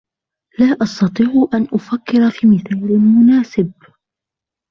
لا 0.59 0.77
أستطيع 0.83 1.29
أن 1.53 1.67
أفكر 1.73 2.29
في 2.31 2.47
مثال 2.47 3.01
مناسب. 3.01 3.71